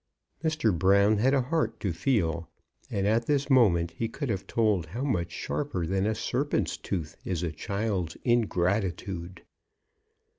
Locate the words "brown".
0.75-1.19